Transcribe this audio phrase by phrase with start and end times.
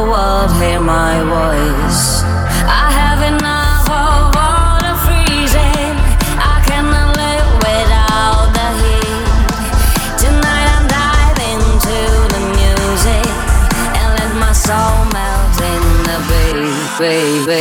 [0.00, 2.22] whole world hear my voice.
[2.64, 5.94] I have enough of all the freezing.
[6.38, 9.24] I cannot live without the heat.
[10.22, 11.62] Tonight I'm diving
[12.34, 13.26] the music
[13.98, 17.59] and let my soul melt in the.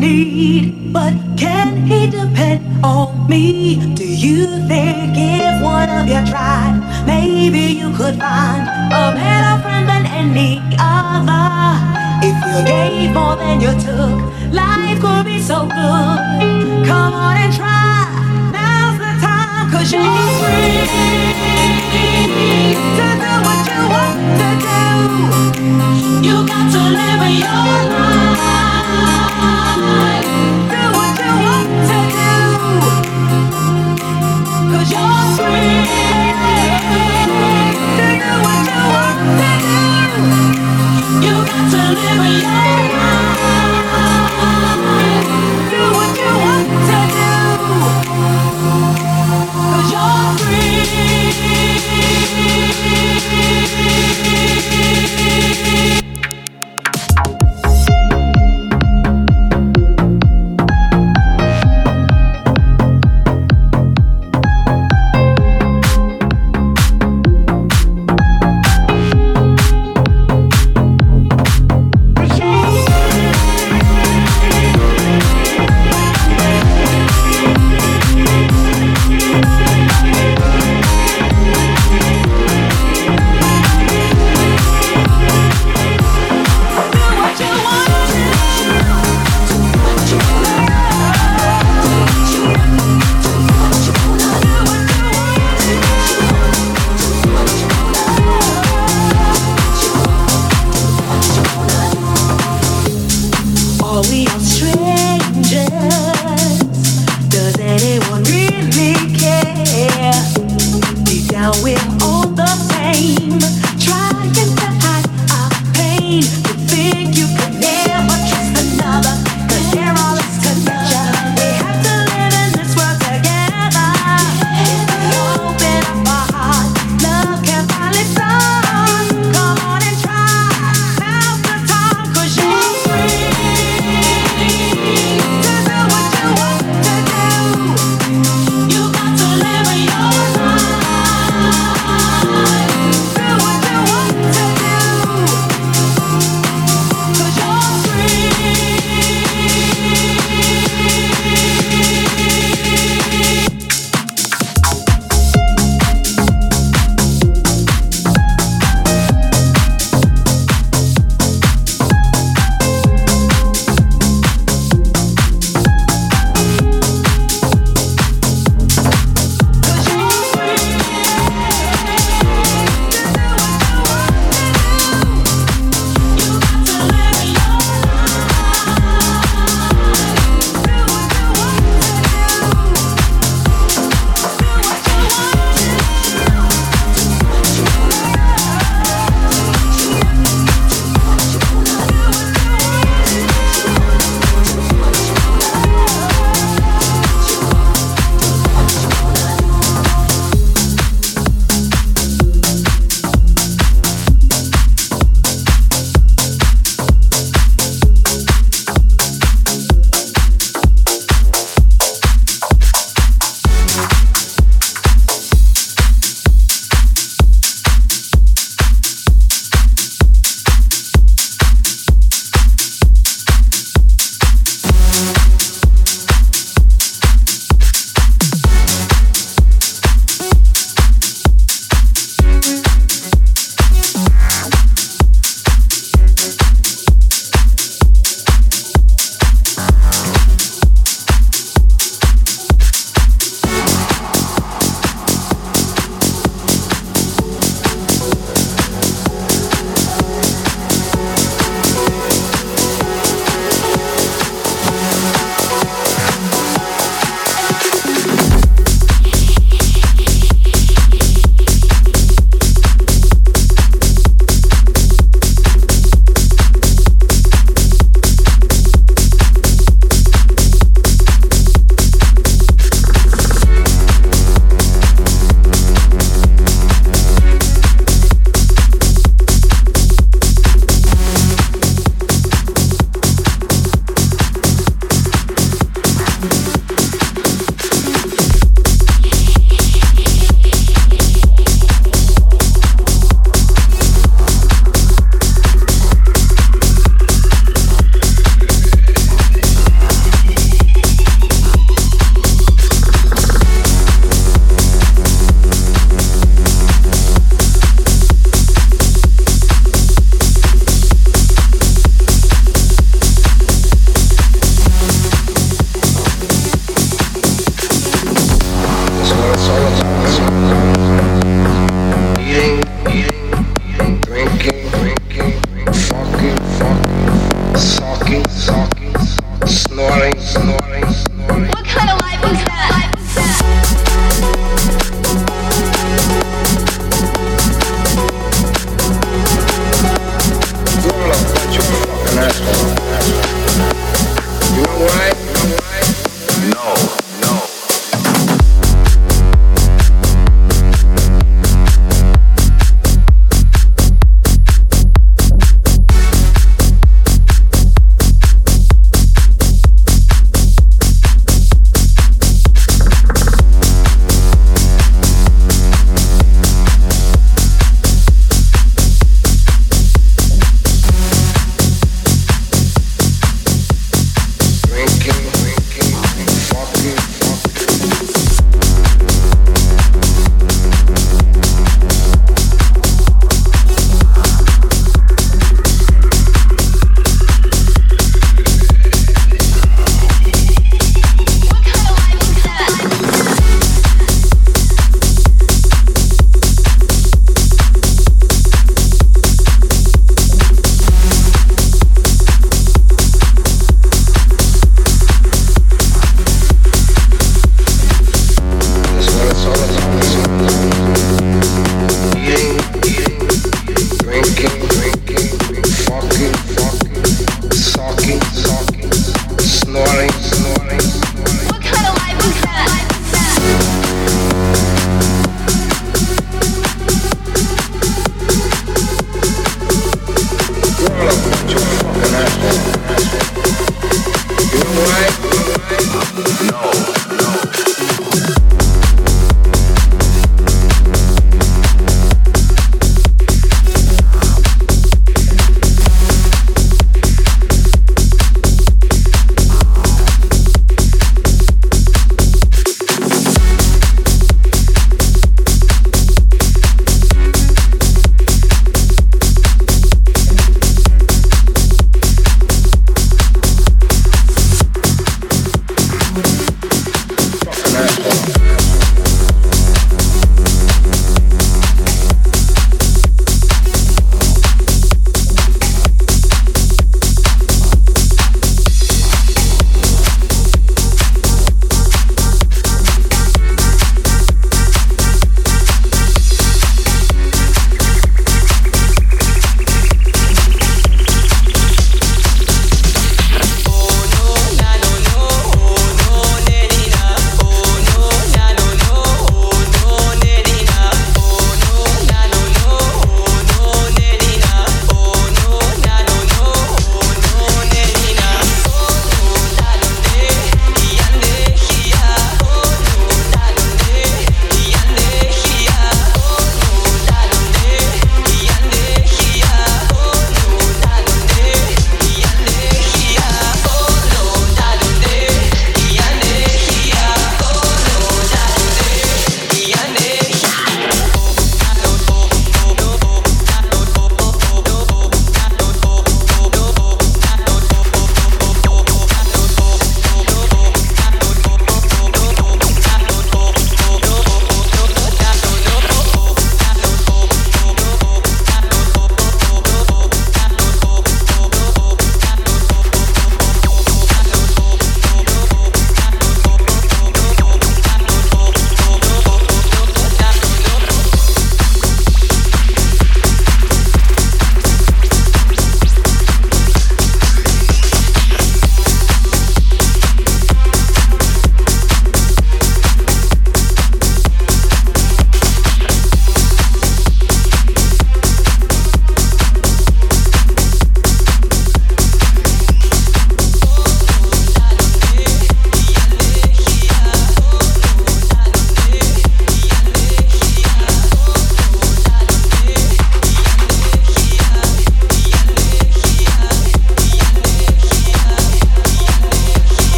[0.00, 3.94] Need, but can he depend on me?
[3.94, 9.88] Do you think if one of you tried, maybe you could find a better friend
[9.88, 11.78] than any other?
[12.22, 14.18] If you gave more than you took,
[14.52, 16.18] life could be so good.
[16.86, 18.06] Come on and try,
[18.52, 20.02] now's the time, cause you're
[20.40, 20.82] free
[22.98, 24.82] to do what you want to do.
[26.26, 28.49] You got to live your life.
[41.22, 43.59] You got to live your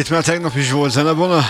[0.00, 1.40] itt már tegnap is volt zenebona.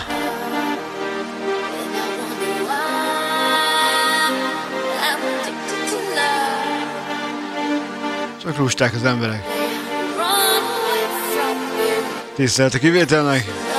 [8.42, 9.44] Csak lusták az emberek.
[12.34, 13.69] Tisztelt a kivételnek!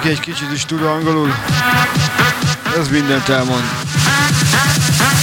[0.00, 1.34] aki egy kicsit is tud angolul,
[2.76, 3.64] ez mindent elmond.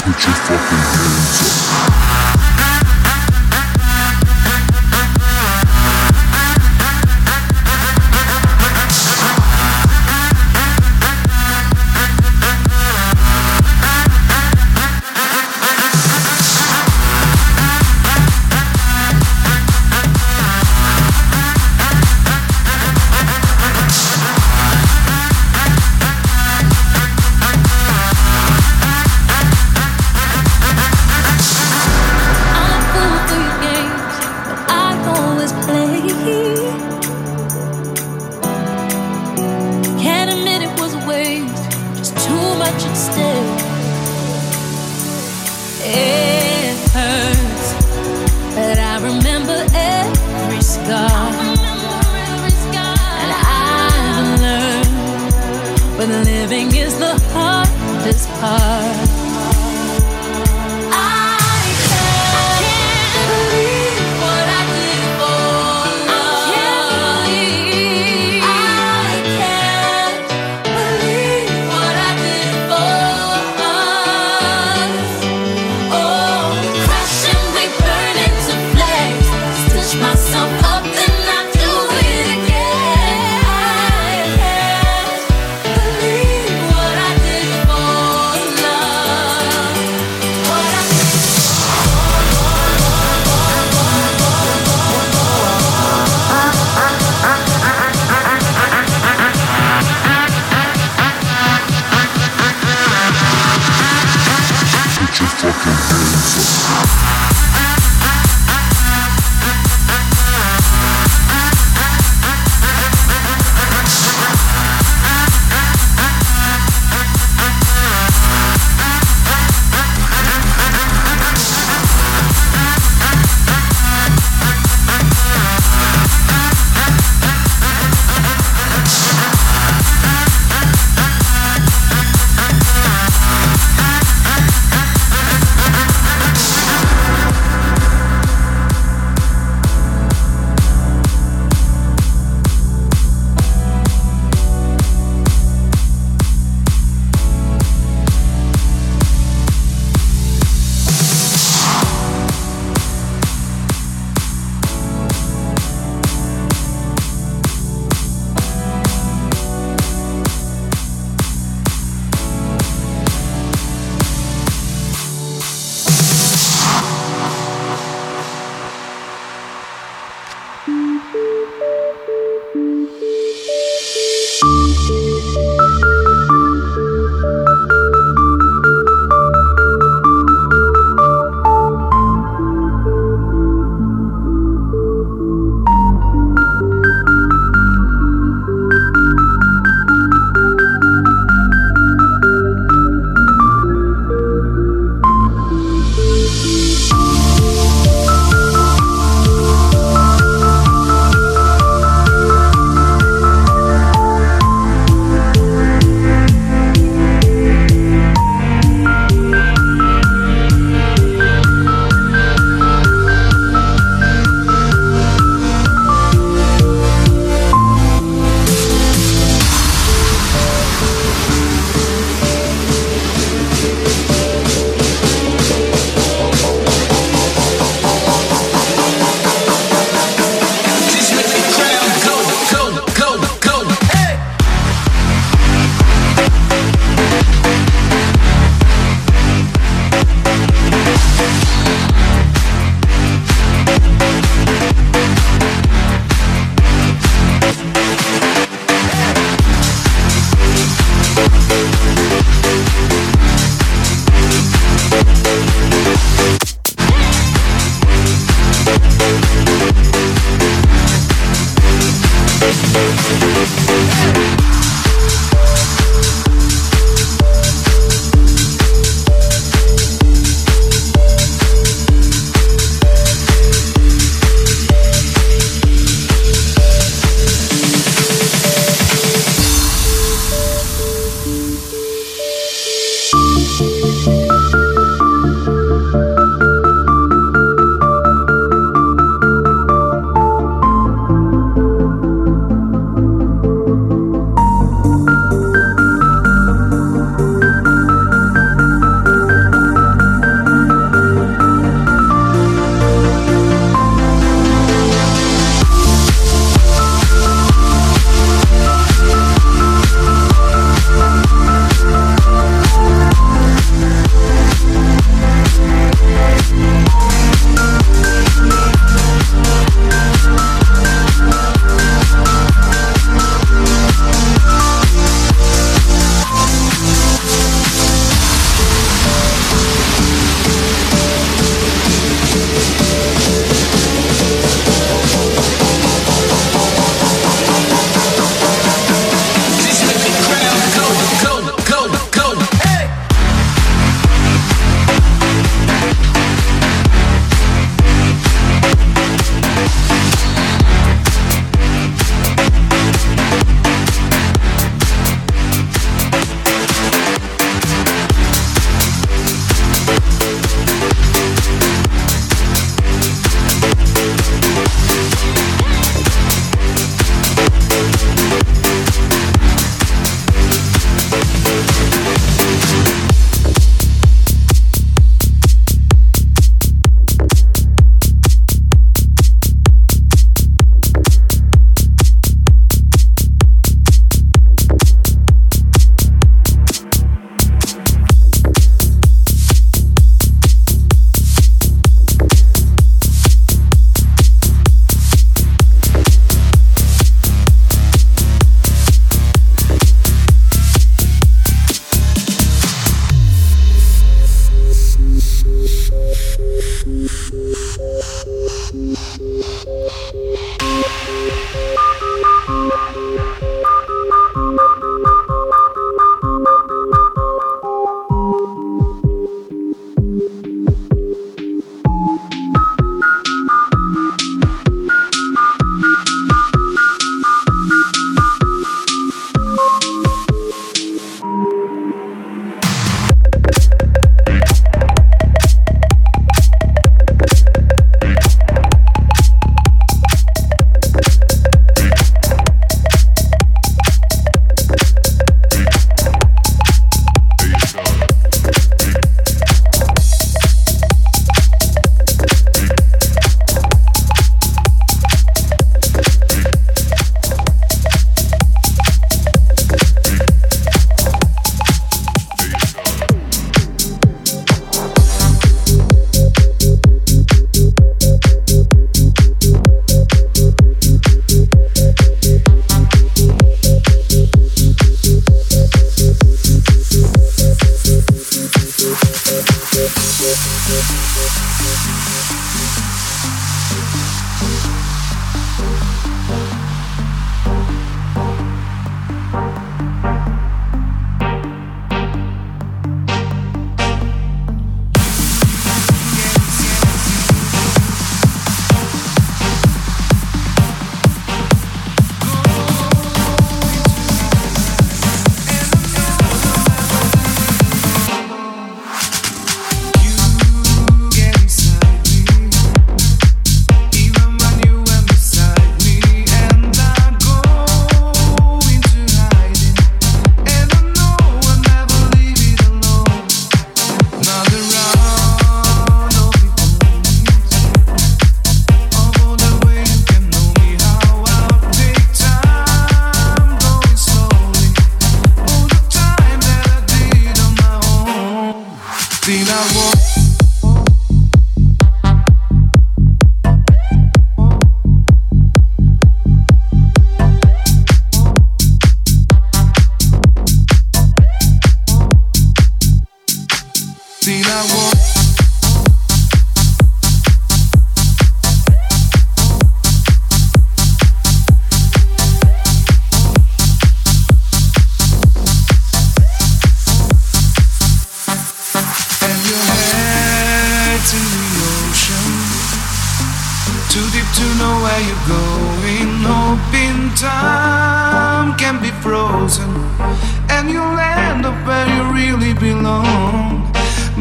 [0.04, 1.42] Put your fucking hands
[1.88, 1.97] up.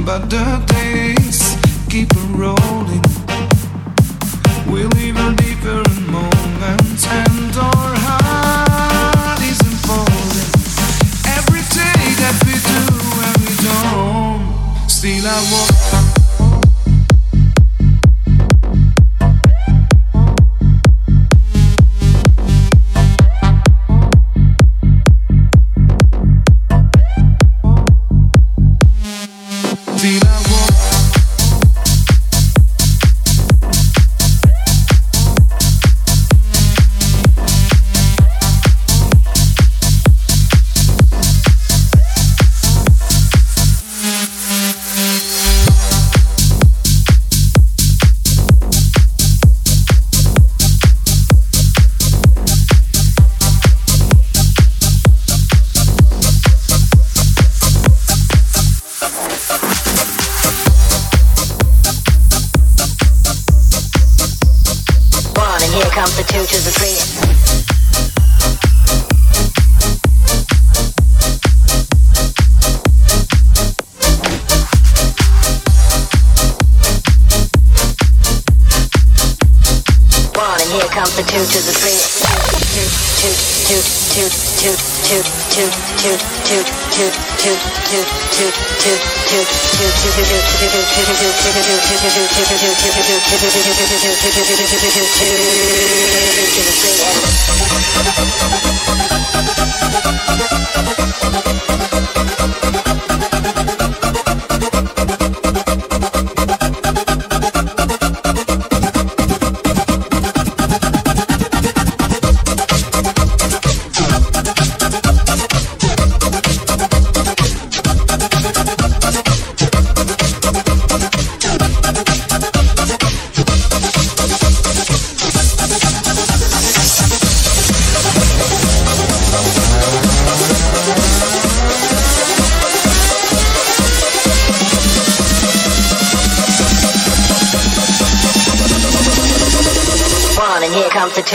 [0.06, 0.75] But the.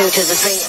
[0.02, 0.61] Yeah.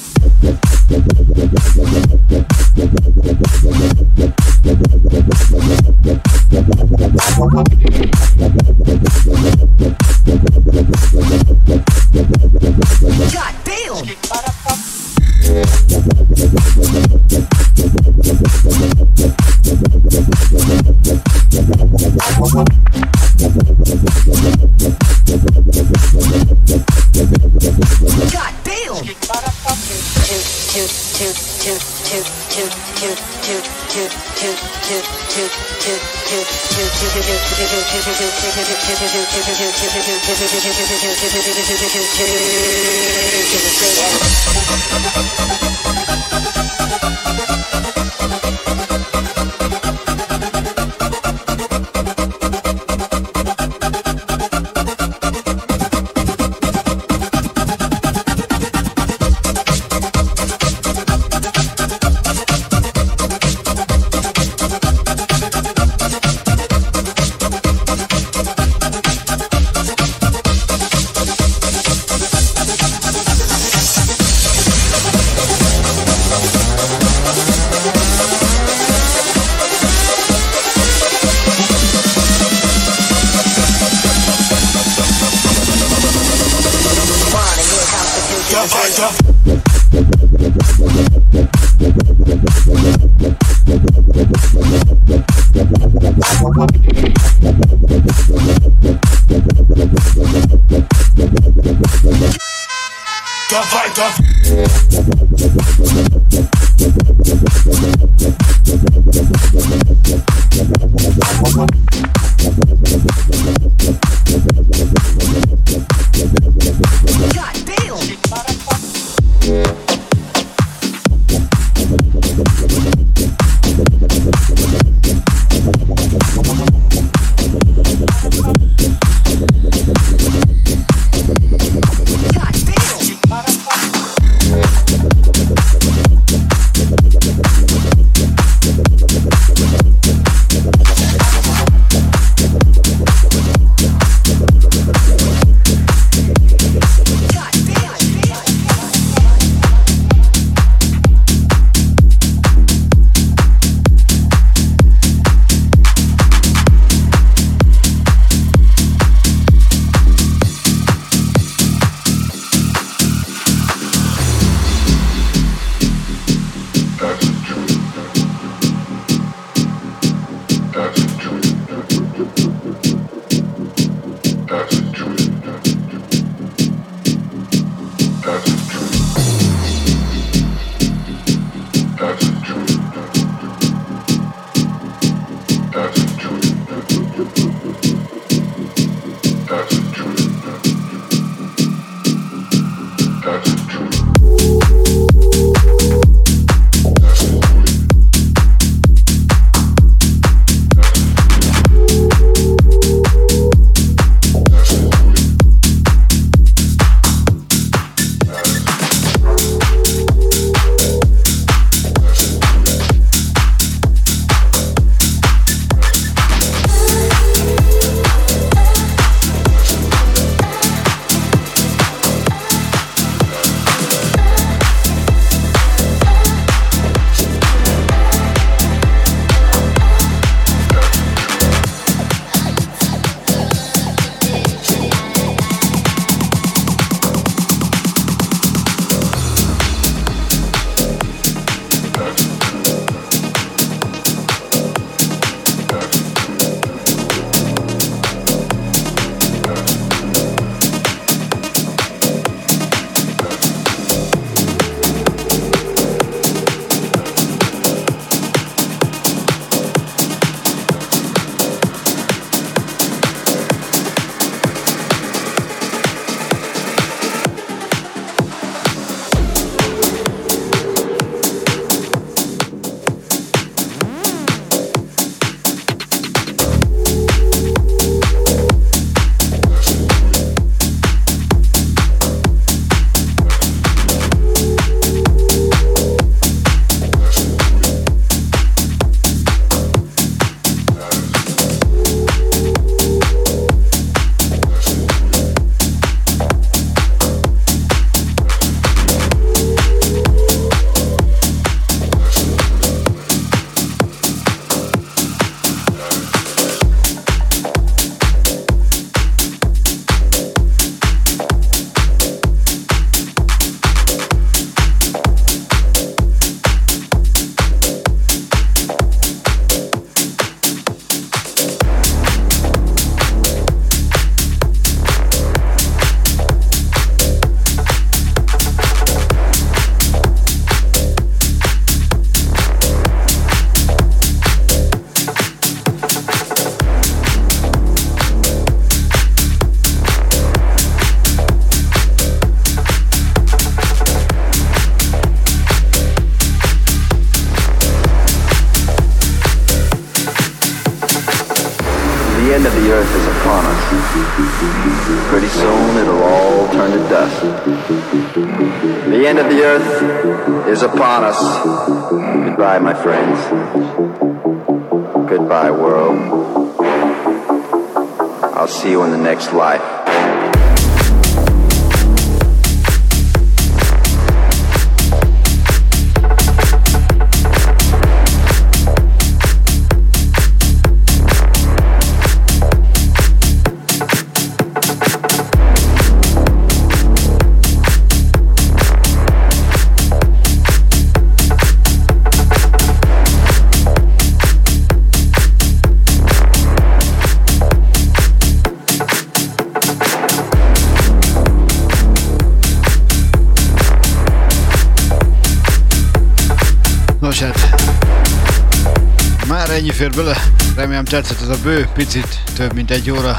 [409.62, 410.16] Ennyi fér bele.
[410.56, 413.16] Remélem tetszett ez a bő, picit több mint egy óra.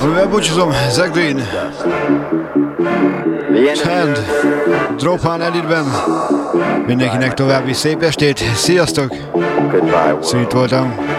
[0.00, 1.48] Amivel búcsúzom, Zach Green.
[3.74, 4.26] Chand,
[4.96, 5.84] Dropán Editben.
[6.86, 9.14] Mindenkinek további szép estét, sziasztok!
[10.20, 11.11] Szűt voltam.